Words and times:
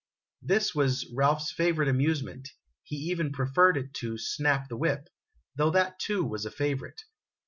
This 0.41 0.73
was 0.73 1.05
Ralph's 1.13 1.51
favorite 1.51 1.87
amusement; 1.87 2.49
he 2.81 2.95
even 2.95 3.31
preferred 3.31 3.77
it 3.77 3.93
to" 3.99 4.17
snap 4.17 4.67
the 4.67 4.75
whip," 4.75 5.07
though 5.55 5.69
that, 5.69 5.99
too, 5.99 6.25
was 6.25 6.43
a 6.43 6.49
favorite. 6.49 7.03